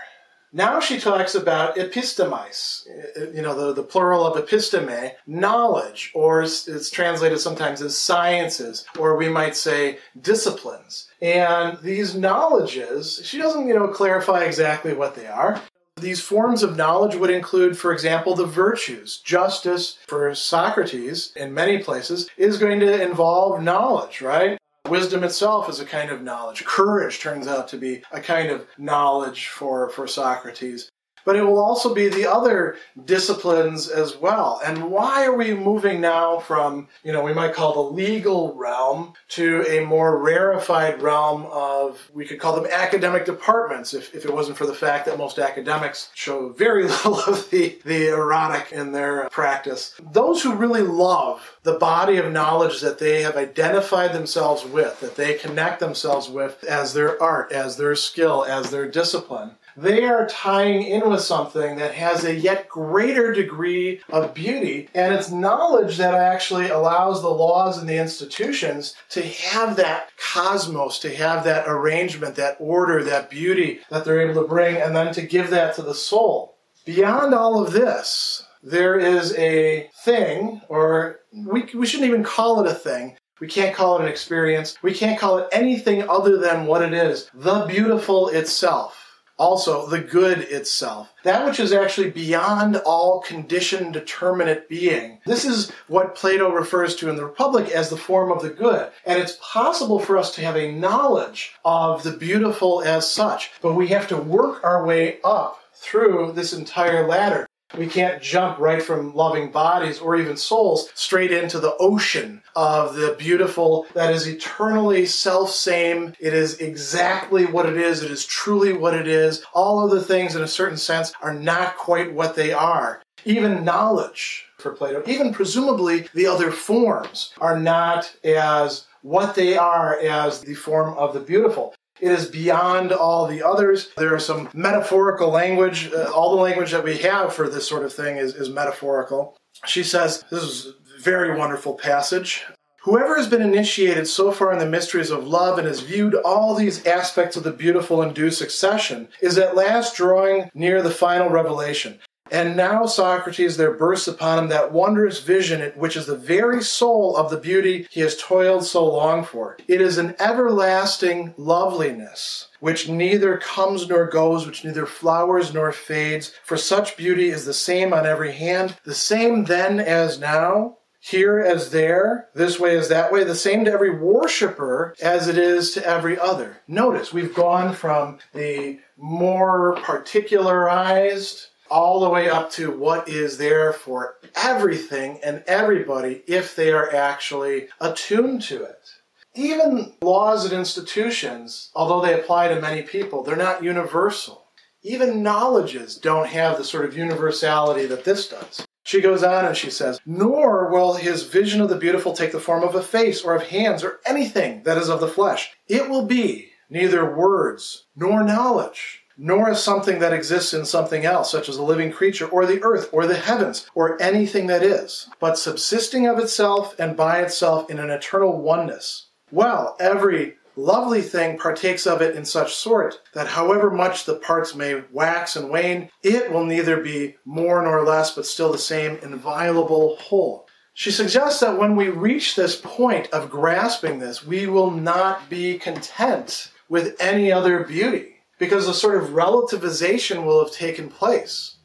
Now 0.55 0.79
she 0.79 0.99
talks 0.99 1.33
about 1.33 1.77
epistemai, 1.77 2.85
you 3.33 3.41
know, 3.41 3.55
the, 3.55 3.73
the 3.73 3.81
plural 3.81 4.27
of 4.27 4.37
episteme, 4.37 5.13
knowledge, 5.25 6.11
or 6.13 6.43
it's 6.43 6.91
translated 6.91 7.39
sometimes 7.39 7.81
as 7.81 7.97
sciences, 7.97 8.85
or 8.99 9.17
we 9.17 9.29
might 9.29 9.55
say 9.55 9.97
disciplines. 10.21 11.09
And 11.23 11.79
these 11.81 12.13
knowledges, 12.13 13.19
she 13.23 13.39
doesn't, 13.39 13.67
you 13.67 13.73
know, 13.73 13.87
clarify 13.87 14.43
exactly 14.43 14.93
what 14.93 15.15
they 15.15 15.25
are. 15.25 15.59
These 15.95 16.21
forms 16.21 16.61
of 16.61 16.77
knowledge 16.77 17.15
would 17.15 17.31
include, 17.31 17.75
for 17.75 17.91
example, 17.91 18.35
the 18.35 18.45
virtues. 18.45 19.17
Justice 19.19 19.97
for 20.07 20.35
Socrates, 20.35 21.33
in 21.35 21.53
many 21.53 21.79
places, 21.79 22.29
is 22.37 22.59
going 22.59 22.79
to 22.79 23.01
involve 23.01 23.63
knowledge, 23.63 24.21
right? 24.21 24.59
Wisdom 24.93 25.23
itself 25.23 25.69
is 25.69 25.79
a 25.79 25.85
kind 25.85 26.11
of 26.11 26.21
knowledge. 26.21 26.63
Courage 26.65 27.19
turns 27.19 27.47
out 27.47 27.67
to 27.69 27.77
be 27.77 28.03
a 28.11 28.21
kind 28.21 28.51
of 28.51 28.67
knowledge 28.77 29.47
for, 29.47 29.89
for 29.89 30.05
Socrates 30.05 30.91
but 31.25 31.35
it 31.35 31.43
will 31.43 31.59
also 31.59 31.93
be 31.93 32.07
the 32.07 32.29
other 32.29 32.77
disciplines 33.05 33.89
as 33.89 34.17
well. 34.17 34.61
And 34.65 34.91
why 34.91 35.25
are 35.25 35.35
we 35.35 35.53
moving 35.53 36.01
now 36.01 36.39
from, 36.39 36.87
you 37.03 37.11
know, 37.11 37.23
we 37.23 37.33
might 37.33 37.53
call 37.53 37.73
the 37.73 37.95
legal 37.95 38.53
realm 38.55 39.13
to 39.29 39.65
a 39.67 39.85
more 39.85 40.17
rarefied 40.19 41.01
realm 41.01 41.45
of, 41.51 42.09
we 42.13 42.25
could 42.25 42.39
call 42.39 42.55
them 42.55 42.69
academic 42.71 43.25
departments 43.25 43.93
if, 43.93 44.13
if 44.13 44.25
it 44.25 44.33
wasn't 44.33 44.57
for 44.57 44.65
the 44.65 44.73
fact 44.73 45.05
that 45.05 45.17
most 45.17 45.39
academics 45.39 46.09
show 46.13 46.49
very 46.49 46.83
little 46.87 47.19
of 47.19 47.49
the, 47.49 47.79
the 47.85 48.09
erotic 48.09 48.71
in 48.71 48.91
their 48.91 49.29
practice. 49.29 49.95
Those 50.11 50.43
who 50.43 50.55
really 50.55 50.81
love 50.81 51.57
the 51.63 51.77
body 51.79 52.17
of 52.17 52.31
knowledge 52.31 52.81
that 52.81 52.99
they 52.99 53.21
have 53.21 53.37
identified 53.37 54.13
themselves 54.13 54.65
with, 54.65 54.99
that 54.99 55.15
they 55.15 55.35
connect 55.35 55.79
themselves 55.79 56.29
with 56.29 56.63
as 56.63 56.93
their 56.93 57.21
art, 57.21 57.51
as 57.51 57.77
their 57.77 57.95
skill, 57.95 58.43
as 58.43 58.69
their 58.69 58.87
discipline, 58.87 59.51
they 59.75 60.03
are 60.03 60.27
tying 60.27 60.83
in 60.83 61.09
with 61.09 61.21
something 61.21 61.77
that 61.77 61.93
has 61.93 62.23
a 62.23 62.35
yet 62.35 62.69
greater 62.69 63.31
degree 63.33 64.01
of 64.09 64.33
beauty, 64.33 64.89
and 64.93 65.13
it's 65.13 65.31
knowledge 65.31 65.97
that 65.97 66.13
actually 66.13 66.69
allows 66.69 67.21
the 67.21 67.29
laws 67.29 67.77
and 67.77 67.89
the 67.89 67.97
institutions 67.97 68.95
to 69.09 69.21
have 69.21 69.75
that 69.77 70.09
cosmos, 70.17 70.99
to 70.99 71.15
have 71.15 71.43
that 71.43 71.67
arrangement, 71.67 72.35
that 72.35 72.57
order, 72.59 73.03
that 73.03 73.29
beauty 73.29 73.79
that 73.89 74.05
they're 74.05 74.21
able 74.21 74.41
to 74.41 74.47
bring, 74.47 74.77
and 74.77 74.95
then 74.95 75.13
to 75.13 75.21
give 75.21 75.49
that 75.49 75.75
to 75.75 75.81
the 75.81 75.95
soul. 75.95 76.57
Beyond 76.85 77.33
all 77.33 77.63
of 77.63 77.71
this, 77.71 78.45
there 78.61 78.97
is 78.97 79.33
a 79.37 79.89
thing, 80.03 80.61
or 80.69 81.19
we, 81.33 81.63
we 81.73 81.85
shouldn't 81.85 82.09
even 82.09 82.23
call 82.23 82.63
it 82.63 82.71
a 82.71 82.75
thing. 82.75 83.17
We 83.39 83.47
can't 83.47 83.75
call 83.75 83.97
it 83.97 84.03
an 84.03 84.07
experience. 84.07 84.77
We 84.81 84.93
can't 84.93 85.19
call 85.19 85.39
it 85.39 85.49
anything 85.51 86.07
other 86.07 86.37
than 86.37 86.65
what 86.65 86.81
it 86.81 86.93
is 86.93 87.29
the 87.33 87.65
beautiful 87.65 88.29
itself. 88.29 89.02
Also, 89.37 89.87
the 89.87 89.99
good 89.99 90.39
itself. 90.39 91.11
That 91.23 91.45
which 91.45 91.59
is 91.59 91.73
actually 91.73 92.11
beyond 92.11 92.77
all 92.77 93.21
conditioned 93.21 93.93
determinate 93.93 94.69
being. 94.69 95.19
This 95.25 95.43
is 95.43 95.71
what 95.87 96.15
Plato 96.15 96.51
refers 96.51 96.95
to 96.97 97.09
in 97.09 97.15
the 97.15 97.25
Republic 97.25 97.69
as 97.71 97.89
the 97.89 97.97
form 97.97 98.31
of 98.31 98.41
the 98.41 98.49
good. 98.49 98.91
And 99.05 99.19
it's 99.19 99.39
possible 99.41 99.99
for 99.99 100.17
us 100.17 100.35
to 100.35 100.41
have 100.41 100.55
a 100.55 100.71
knowledge 100.71 101.53
of 101.65 102.03
the 102.03 102.15
beautiful 102.15 102.83
as 102.83 103.09
such, 103.09 103.51
but 103.61 103.73
we 103.73 103.87
have 103.87 104.07
to 104.09 104.17
work 104.17 104.63
our 104.63 104.85
way 104.85 105.17
up 105.23 105.59
through 105.73 106.33
this 106.33 106.53
entire 106.53 107.07
ladder. 107.07 107.47
We 107.77 107.87
can't 107.87 108.21
jump 108.21 108.59
right 108.59 108.81
from 108.81 109.15
loving 109.15 109.51
bodies 109.51 109.99
or 109.99 110.15
even 110.15 110.37
souls 110.37 110.89
straight 110.93 111.31
into 111.31 111.59
the 111.59 111.75
ocean 111.77 112.43
of 112.55 112.95
the 112.95 113.15
beautiful 113.17 113.87
that 113.93 114.13
is 114.13 114.27
eternally 114.27 115.05
self 115.07 115.49
same. 115.49 116.13
It 116.19 116.33
is 116.33 116.59
exactly 116.59 117.45
what 117.45 117.65
it 117.65 117.77
is. 117.77 118.03
It 118.03 118.11
is 118.11 118.25
truly 118.25 118.73
what 118.73 118.93
it 118.93 119.07
is. 119.07 119.43
All 119.53 119.79
other 119.79 119.99
things, 119.99 120.35
in 120.35 120.43
a 120.43 120.47
certain 120.47 120.77
sense, 120.77 121.13
are 121.21 121.33
not 121.33 121.77
quite 121.77 122.13
what 122.13 122.35
they 122.35 122.53
are. 122.53 123.01
Even 123.25 123.63
knowledge 123.63 124.45
for 124.57 124.73
Plato, 124.73 125.01
even 125.07 125.33
presumably 125.33 126.07
the 126.13 126.27
other 126.27 126.51
forms, 126.51 127.33
are 127.39 127.59
not 127.59 128.15
as 128.23 128.85
what 129.01 129.35
they 129.35 129.57
are 129.57 129.97
as 129.99 130.41
the 130.41 130.53
form 130.53 130.95
of 130.97 131.13
the 131.13 131.19
beautiful. 131.19 131.73
It 132.03 132.11
is 132.11 132.25
beyond 132.25 132.91
all 132.91 133.27
the 133.27 133.41
others. 133.41 133.89
There 133.95 134.13
are 134.13 134.19
some 134.19 134.49
metaphorical 134.53 135.29
language. 135.29 135.89
Uh, 135.93 136.11
all 136.13 136.35
the 136.35 136.41
language 136.41 136.71
that 136.71 136.83
we 136.83 136.97
have 136.97 137.33
for 137.33 137.47
this 137.47 137.65
sort 137.65 137.85
of 137.85 137.93
thing 137.93 138.17
is, 138.17 138.35
is 138.35 138.49
metaphorical. 138.49 139.37
She 139.65 139.83
says, 139.83 140.25
this 140.29 140.43
is 140.43 140.73
a 140.97 141.01
very 141.01 141.37
wonderful 141.37 141.75
passage. 141.75 142.43
Whoever 142.81 143.15
has 143.15 143.29
been 143.29 143.41
initiated 143.41 144.05
so 144.05 144.33
far 144.33 144.51
in 144.51 144.59
the 144.59 144.65
mysteries 144.65 145.11
of 145.11 145.25
love 145.25 145.57
and 145.57 145.65
has 145.65 145.79
viewed 145.79 146.15
all 146.15 146.55
these 146.55 146.85
aspects 146.85 147.37
of 147.37 147.43
the 147.43 147.53
beautiful 147.53 148.01
in 148.01 148.13
due 148.13 148.31
succession 148.31 149.07
is 149.21 149.37
at 149.37 149.55
last 149.55 149.95
drawing 149.95 150.49
near 150.53 150.81
the 150.81 150.91
final 150.91 151.29
revelation. 151.29 151.99
And 152.31 152.55
now, 152.57 152.85
Socrates, 152.85 153.57
there 153.57 153.73
bursts 153.73 154.07
upon 154.07 154.39
him 154.39 154.47
that 154.49 154.71
wondrous 154.71 155.21
vision, 155.21 155.71
which 155.75 155.95
is 155.95 156.07
the 156.07 156.15
very 156.15 156.63
soul 156.63 157.15
of 157.15 157.29
the 157.29 157.37
beauty 157.37 157.87
he 157.91 157.99
has 157.99 158.17
toiled 158.17 158.65
so 158.65 158.85
long 158.91 159.23
for. 159.23 159.57
It 159.67 159.81
is 159.81 159.97
an 159.97 160.15
everlasting 160.19 161.35
loveliness, 161.37 162.47
which 162.59 162.89
neither 162.89 163.37
comes 163.37 163.87
nor 163.87 164.07
goes, 164.07 164.47
which 164.47 164.63
neither 164.63 164.85
flowers 164.85 165.53
nor 165.53 165.71
fades. 165.71 166.33
For 166.43 166.57
such 166.57 166.97
beauty 166.97 167.29
is 167.29 167.45
the 167.45 167.53
same 167.53 167.93
on 167.93 168.05
every 168.05 168.31
hand, 168.31 168.77
the 168.83 168.95
same 168.95 169.43
then 169.43 169.79
as 169.79 170.17
now, 170.19 170.77
here 171.01 171.39
as 171.41 171.71
there, 171.71 172.29
this 172.33 172.57
way 172.57 172.77
as 172.77 172.87
that 172.87 173.11
way, 173.11 173.25
the 173.25 173.35
same 173.35 173.65
to 173.65 173.71
every 173.71 173.93
worshiper 173.93 174.95
as 175.01 175.27
it 175.27 175.37
is 175.37 175.71
to 175.71 175.85
every 175.85 176.17
other. 176.17 176.61
Notice 176.65 177.11
we've 177.11 177.35
gone 177.35 177.73
from 177.73 178.19
the 178.33 178.79
more 178.95 179.75
particularized 179.83 181.47
all 181.73 181.99
the 181.99 182.09
way 182.09 182.29
up 182.29 182.51
to 182.51 182.69
what 182.69 183.09
is 183.09 183.39
there 183.39 183.73
for 183.73 184.17
everything 184.35 185.19
and 185.23 185.43
everybody 185.47 186.21
if 186.27 186.55
they 186.55 186.71
are 186.71 186.93
actually 186.93 187.67
attuned 187.81 188.43
to 188.43 188.63
it. 188.63 188.87
Even 189.33 189.95
laws 190.03 190.45
and 190.45 190.53
institutions, 190.53 191.71
although 191.73 191.99
they 191.99 192.13
apply 192.13 192.47
to 192.47 192.61
many 192.61 192.83
people, 192.83 193.23
they're 193.23 193.35
not 193.35 193.63
universal. 193.63 194.45
Even 194.83 195.23
knowledges 195.23 195.97
don't 195.97 196.27
have 196.27 196.57
the 196.57 196.63
sort 196.63 196.85
of 196.85 196.95
universality 196.95 197.87
that 197.87 198.03
this 198.03 198.29
does. 198.29 198.67
She 198.83 199.01
goes 199.01 199.23
on 199.23 199.45
and 199.45 199.57
she 199.57 199.71
says, 199.71 199.99
Nor 200.05 200.71
will 200.71 200.93
his 200.93 201.23
vision 201.23 201.59
of 201.59 201.69
the 201.69 201.77
beautiful 201.77 202.13
take 202.13 202.33
the 202.33 202.39
form 202.39 202.63
of 202.63 202.75
a 202.75 202.83
face 202.83 203.23
or 203.23 203.33
of 203.33 203.47
hands 203.47 203.83
or 203.83 203.99
anything 204.05 204.61
that 204.63 204.77
is 204.77 204.89
of 204.89 204.99
the 204.99 205.07
flesh. 205.07 205.51
It 205.67 205.89
will 205.89 206.05
be 206.05 206.51
neither 206.69 207.15
words 207.15 207.87
nor 207.95 208.21
knowledge 208.21 209.02
nor 209.17 209.49
as 209.49 209.63
something 209.63 209.99
that 209.99 210.13
exists 210.13 210.53
in 210.53 210.65
something 210.65 211.05
else, 211.05 211.31
such 211.31 211.49
as 211.49 211.57
a 211.57 211.63
living 211.63 211.91
creature, 211.91 212.27
or 212.27 212.45
the 212.45 212.61
earth, 212.63 212.89
or 212.91 213.05
the 213.05 213.15
heavens, 213.15 213.69
or 213.75 214.01
anything 214.01 214.47
that 214.47 214.63
is, 214.63 215.09
but 215.19 215.37
subsisting 215.37 216.07
of 216.07 216.19
itself 216.19 216.75
and 216.79 216.97
by 216.97 217.21
itself 217.21 217.69
in 217.69 217.79
an 217.79 217.89
eternal 217.89 218.41
oneness. 218.41 219.07
Well, 219.31 219.75
every 219.79 220.35
lovely 220.55 221.01
thing 221.01 221.37
partakes 221.37 221.87
of 221.87 222.01
it 222.01 222.15
in 222.15 222.25
such 222.25 222.53
sort 222.53 222.99
that 223.13 223.27
however 223.27 223.71
much 223.71 224.05
the 224.05 224.15
parts 224.15 224.53
may 224.53 224.83
wax 224.91 225.35
and 225.35 225.49
wane, 225.49 225.89
it 226.03 226.31
will 226.31 226.45
neither 226.45 226.77
be 226.77 227.15
more 227.25 227.61
nor 227.63 227.83
less, 227.83 228.13
but 228.13 228.25
still 228.25 228.51
the 228.51 228.57
same 228.57 228.97
inviolable 229.01 229.95
whole. 229.97 230.47
She 230.75 230.91
suggests 230.91 231.39
that 231.39 231.57
when 231.57 231.75
we 231.75 231.89
reach 231.89 232.35
this 232.35 232.55
point 232.55 233.07
of 233.11 233.29
grasping 233.29 233.99
this, 233.99 234.25
we 234.25 234.47
will 234.47 234.71
not 234.71 235.29
be 235.29 235.59
content 235.59 236.51
with 236.67 236.95
any 236.99 237.31
other 237.31 237.63
beauty 237.63 238.12
because 238.43 238.67
a 238.67 238.73
sort 238.73 239.01
of 239.01 239.11
relativization 239.11 240.25
will 240.25 240.43
have 240.43 240.53
taken 240.53 240.89
place. 240.89 241.55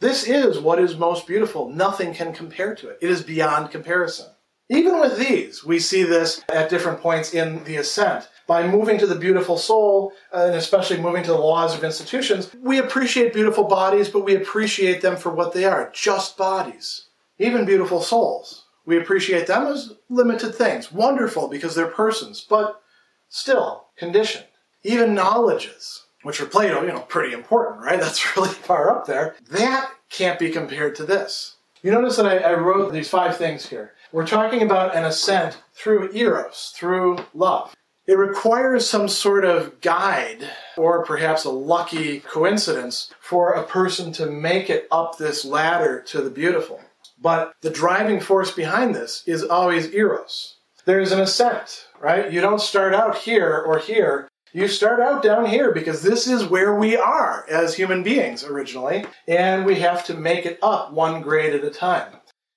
This 0.00 0.26
is 0.26 0.58
what 0.58 0.78
is 0.78 0.96
most 0.96 1.26
beautiful. 1.26 1.68
Nothing 1.68 2.14
can 2.14 2.32
compare 2.32 2.74
to 2.74 2.88
it. 2.88 2.96
It 3.02 3.10
is 3.10 3.22
beyond 3.22 3.70
comparison. 3.70 4.30
Even 4.70 4.98
with 4.98 5.18
these, 5.18 5.62
we 5.62 5.78
see 5.78 6.04
this 6.04 6.42
at 6.48 6.70
different 6.70 7.02
points 7.02 7.34
in 7.34 7.62
the 7.64 7.76
ascent. 7.76 8.30
By 8.46 8.66
moving 8.66 8.96
to 8.96 9.06
the 9.06 9.14
beautiful 9.14 9.58
soul, 9.58 10.14
uh, 10.34 10.46
and 10.46 10.54
especially 10.54 11.02
moving 11.02 11.22
to 11.24 11.32
the 11.32 11.36
laws 11.36 11.76
of 11.76 11.84
institutions, 11.84 12.50
we 12.62 12.78
appreciate 12.78 13.34
beautiful 13.34 13.64
bodies, 13.64 14.08
but 14.08 14.24
we 14.24 14.34
appreciate 14.34 15.02
them 15.02 15.18
for 15.18 15.30
what 15.34 15.52
they 15.52 15.66
are 15.66 15.90
just 15.92 16.38
bodies. 16.38 17.08
Even 17.38 17.66
beautiful 17.66 18.00
souls. 18.00 18.64
We 18.86 18.96
appreciate 18.96 19.46
them 19.46 19.66
as 19.66 19.92
limited 20.08 20.54
things. 20.54 20.90
Wonderful 20.90 21.48
because 21.48 21.74
they're 21.74 21.88
persons, 21.88 22.40
but 22.40 22.80
still 23.28 23.88
conditioned. 23.98 24.46
Even 24.82 25.14
knowledges 25.14 26.06
which 26.22 26.38
for 26.38 26.46
Plato, 26.46 26.82
you 26.82 26.88
know, 26.88 27.00
pretty 27.00 27.34
important, 27.34 27.84
right? 27.84 28.00
That's 28.00 28.36
really 28.36 28.50
far 28.50 28.90
up 28.90 29.06
there. 29.06 29.36
That 29.50 29.90
can't 30.10 30.38
be 30.38 30.50
compared 30.50 30.94
to 30.96 31.04
this. 31.04 31.56
You 31.82 31.90
notice 31.90 32.16
that 32.16 32.26
I, 32.26 32.38
I 32.38 32.54
wrote 32.54 32.92
these 32.92 33.08
five 33.08 33.36
things 33.36 33.68
here. 33.68 33.92
We're 34.12 34.26
talking 34.26 34.62
about 34.62 34.94
an 34.94 35.04
ascent 35.04 35.58
through 35.74 36.12
eros, 36.12 36.72
through 36.76 37.18
love. 37.34 37.74
It 38.06 38.18
requires 38.18 38.88
some 38.88 39.08
sort 39.08 39.44
of 39.44 39.80
guide 39.80 40.48
or 40.76 41.04
perhaps 41.04 41.44
a 41.44 41.50
lucky 41.50 42.20
coincidence 42.20 43.12
for 43.20 43.52
a 43.52 43.64
person 43.64 44.12
to 44.14 44.26
make 44.26 44.70
it 44.70 44.86
up 44.90 45.18
this 45.18 45.44
ladder 45.44 46.02
to 46.08 46.20
the 46.20 46.30
beautiful. 46.30 46.80
But 47.20 47.54
the 47.60 47.70
driving 47.70 48.20
force 48.20 48.50
behind 48.50 48.94
this 48.94 49.22
is 49.26 49.44
always 49.44 49.94
eros. 49.94 50.56
There's 50.84 51.12
an 51.12 51.20
ascent, 51.20 51.86
right? 52.00 52.32
You 52.32 52.40
don't 52.40 52.60
start 52.60 52.92
out 52.92 53.18
here 53.18 53.62
or 53.64 53.78
here 53.78 54.28
you 54.52 54.68
start 54.68 55.00
out 55.00 55.22
down 55.22 55.46
here 55.46 55.72
because 55.72 56.02
this 56.02 56.26
is 56.26 56.44
where 56.44 56.74
we 56.74 56.96
are 56.96 57.46
as 57.48 57.74
human 57.74 58.02
beings 58.02 58.44
originally, 58.44 59.06
and 59.26 59.64
we 59.64 59.76
have 59.76 60.04
to 60.06 60.14
make 60.14 60.44
it 60.44 60.58
up 60.62 60.92
one 60.92 61.22
grade 61.22 61.54
at 61.54 61.64
a 61.64 61.70
time. 61.70 62.12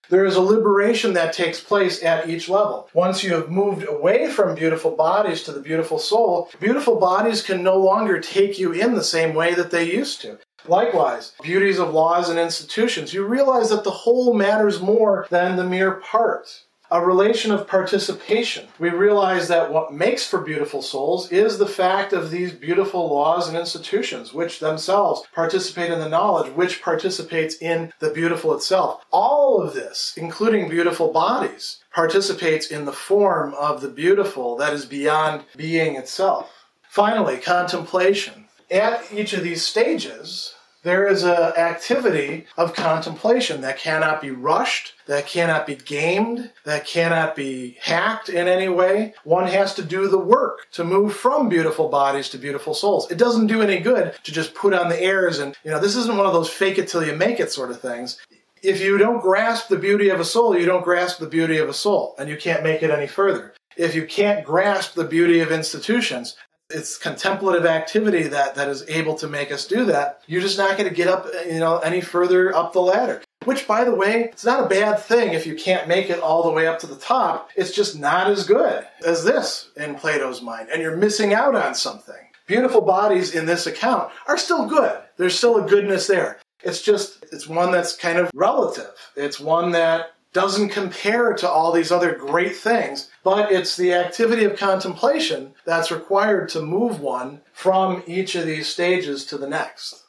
There 0.09 0.25
is 0.25 0.35
a 0.35 0.41
liberation 0.41 1.13
that 1.13 1.33
takes 1.33 1.59
place 1.59 2.03
at 2.03 2.29
each 2.29 2.47
level. 2.47 2.89
Once 2.93 3.23
you 3.23 3.33
have 3.33 3.49
moved 3.49 3.87
away 3.87 4.29
from 4.29 4.53
beautiful 4.53 4.91
bodies 4.91 5.41
to 5.43 5.51
the 5.51 5.61
beautiful 5.61 5.97
soul, 5.97 6.49
beautiful 6.59 6.99
bodies 6.99 7.41
can 7.41 7.63
no 7.63 7.77
longer 7.77 8.19
take 8.19 8.59
you 8.59 8.71
in 8.71 8.93
the 8.93 9.03
same 9.03 9.33
way 9.33 9.55
that 9.55 9.71
they 9.71 9.91
used 9.91 10.21
to. 10.21 10.37
Likewise, 10.67 11.33
beauties 11.41 11.79
of 11.79 11.93
laws 11.93 12.29
and 12.29 12.37
institutions, 12.37 13.13
you 13.13 13.23
realize 13.25 13.69
that 13.69 13.83
the 13.83 13.91
whole 13.91 14.33
matters 14.33 14.81
more 14.81 15.27
than 15.29 15.55
the 15.55 15.63
mere 15.63 15.93
part 15.93 16.65
a 16.95 17.05
relation 17.05 17.51
of 17.51 17.67
participation. 17.67 18.67
We 18.79 18.89
realize 18.89 19.49
that 19.49 19.69
what 19.69 19.93
makes 19.93 20.25
for 20.25 20.39
beautiful 20.39 20.81
souls 20.81 21.29
is 21.29 21.57
the 21.57 21.67
fact 21.67 22.13
of 22.13 22.31
these 22.31 22.53
beautiful 22.53 23.09
laws 23.09 23.49
and 23.49 23.57
institutions, 23.57 24.33
which 24.33 24.61
themselves 24.61 25.23
participate 25.33 25.91
in 25.91 25.99
the 25.99 26.07
knowledge, 26.07 26.53
which 26.53 26.81
participates 26.81 27.57
in 27.57 27.91
the 27.99 28.11
beautiful 28.11 28.55
itself. 28.55 29.03
All 29.11 29.61
of 29.61 29.73
this, 29.73 30.13
including 30.15 30.69
beautiful 30.69 31.11
bodies, 31.11 31.83
participates 31.93 32.67
in 32.67 32.85
the 32.85 32.93
form 32.93 33.53
of 33.55 33.81
the 33.81 33.89
beautiful 33.89 34.55
that 34.55 34.71
is 34.71 34.85
beyond 34.85 35.43
being 35.57 35.97
itself. 35.97 36.49
Finally, 36.87 37.37
contemplation. 37.37 38.45
At 38.71 39.11
each 39.11 39.33
of 39.33 39.43
these 39.43 39.65
stages, 39.65 40.54
there 40.85 41.07
is 41.07 41.23
an 41.23 41.33
activity 41.57 42.45
of 42.57 42.75
contemplation 42.75 43.61
that 43.61 43.79
cannot 43.79 44.21
be 44.21 44.29
rushed, 44.29 44.93
that 45.07 45.25
cannot 45.25 45.65
be 45.65 45.73
gamed, 45.73 46.51
that 46.63 46.85
cannot 46.85 47.35
be 47.35 47.75
hacked 47.81 48.29
in 48.29 48.47
any 48.47 48.69
way. 48.69 49.15
One 49.23 49.47
has 49.47 49.73
to 49.75 49.83
do 49.83 50.07
the 50.07 50.19
work 50.19 50.67
to 50.73 50.83
move 50.83 51.15
from 51.15 51.49
beautiful 51.49 51.89
bodies 51.89 52.29
to 52.29 52.37
beautiful 52.37 52.75
souls. 52.75 53.09
It 53.09 53.17
doesn't 53.17 53.47
do 53.47 53.63
any 53.63 53.79
good 53.79 54.13
to 54.25 54.31
just 54.31 54.53
put 54.53 54.75
on 54.75 54.89
the 54.89 55.01
airs 55.01 55.39
and, 55.39 55.55
you 55.63 55.71
know, 55.71 55.79
this 55.79 55.95
isn't 55.95 56.17
one 56.17 56.27
of 56.27 56.33
those 56.33 56.51
fake 56.51 56.77
it 56.77 56.87
till 56.87 57.03
you 57.03 57.15
make 57.15 57.39
it 57.39 57.51
sort 57.51 57.71
of 57.71 57.81
things. 57.81 58.21
If 58.61 58.79
you 58.79 58.99
don't 58.99 59.21
grasp 59.21 59.69
the 59.69 59.77
beauty 59.77 60.09
of 60.09 60.19
a 60.19 60.25
soul, 60.25 60.55
you 60.55 60.67
don't 60.67 60.83
grasp 60.83 61.17
the 61.17 61.25
beauty 61.27 61.57
of 61.57 61.67
a 61.67 61.73
soul, 61.73 62.15
and 62.17 62.29
you 62.29 62.37
can't 62.37 62.63
make 62.63 62.81
it 62.81 62.89
any 62.91 63.07
further. 63.07 63.53
If 63.75 63.93
you 63.93 64.05
can't 64.05 64.45
grasp 64.45 64.93
the 64.93 65.03
beauty 65.03 65.39
of 65.39 65.51
institutions, 65.51 66.35
it's 66.69 66.97
contemplative 66.97 67.65
activity 67.65 68.23
that, 68.23 68.55
that 68.55 68.69
is 68.69 68.83
able 68.89 69.15
to 69.15 69.27
make 69.27 69.51
us 69.51 69.67
do 69.67 69.85
that. 69.85 70.21
You're 70.27 70.41
just 70.41 70.57
not 70.57 70.77
going 70.77 70.89
to 70.89 70.95
get 70.95 71.07
up, 71.07 71.27
you 71.45 71.59
know, 71.59 71.77
any 71.79 72.01
further 72.01 72.55
up 72.55 72.73
the 72.73 72.81
ladder. 72.81 73.21
Which, 73.43 73.67
by 73.67 73.83
the 73.83 73.93
way, 73.93 74.23
it's 74.23 74.45
not 74.45 74.65
a 74.65 74.69
bad 74.69 74.99
thing 74.99 75.33
if 75.33 75.45
you 75.45 75.55
can't 75.55 75.87
make 75.87 76.09
it 76.09 76.19
all 76.19 76.41
the 76.41 76.51
way 76.51 76.65
up 76.65 76.79
to 76.79 76.87
the 76.87 76.95
top. 76.95 77.51
It's 77.55 77.71
just 77.71 77.97
not 77.97 78.27
as 78.27 78.47
good 78.47 78.87
as 79.05 79.23
this 79.23 79.69
in 79.77 79.95
Plato's 79.95 80.41
mind, 80.41 80.69
and 80.71 80.81
you're 80.81 80.97
missing 80.97 81.33
out 81.33 81.53
on 81.53 81.75
something. 81.75 82.15
beautiful 82.47 82.81
bodies 82.81 83.35
in 83.35 83.45
this 83.45 83.67
account 83.67 84.11
are 84.27 84.37
still 84.37 84.65
good. 84.65 84.99
There's 85.17 85.37
still 85.37 85.63
a 85.63 85.67
goodness 85.67 86.07
there. 86.07 86.39
It's 86.63 86.81
just, 86.81 87.23
it's 87.31 87.47
one 87.47 87.71
that's 87.71 87.95
kind 87.95 88.17
of 88.17 88.31
relative. 88.33 88.91
It's 89.15 89.39
one 89.39 89.71
that 89.71 90.14
doesn't 90.35 90.67
compare 90.67 91.31
to 91.33 91.49
all 91.49 91.71
these 91.71 91.93
other 91.93 92.13
great 92.13 92.57
things, 92.57 93.09
but 93.23 93.53
it's 93.53 93.77
the 93.77 93.93
activity 93.93 94.43
of 94.43 94.59
contemplation 94.59 95.53
that's 95.63 95.91
required 95.91 96.49
to 96.49 96.61
move 96.61 96.99
one 96.99 97.39
from 97.53 98.03
each 98.05 98.35
of 98.35 98.45
these 98.45 98.67
stages 98.67 99.25
to 99.25 99.37
the 99.37 99.47
next. 99.47 100.03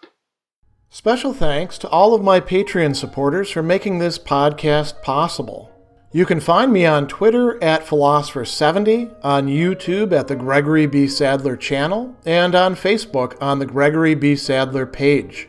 Special 0.91 1.33
thanks 1.33 1.79
to 1.79 1.89
all 1.91 2.13
of 2.13 2.25
my 2.25 2.41
Patreon 2.41 2.97
supporters 2.97 3.53
for 3.53 3.63
making 3.63 4.01
this 4.01 4.19
podcast 4.19 5.01
possible. 5.01 5.71
You 6.11 6.27
can 6.27 6.41
find 6.41 6.73
me 6.73 6.85
on 6.85 7.07
Twitter 7.07 7.63
at 7.63 7.87
Philosopher70, 7.87 9.15
on 9.23 9.47
YouTube 9.47 10.13
at 10.13 10.27
the 10.27 10.35
Gregory 10.35 10.87
B. 10.87 11.07
Sadler 11.07 11.57
channel, 11.57 12.17
and 12.25 12.57
on 12.57 12.75
Facebook 12.75 13.41
on 13.41 13.61
the 13.61 13.67
Gregory 13.67 14.17
B. 14.17 14.35
Sadler 14.35 14.87
page. 14.87 15.49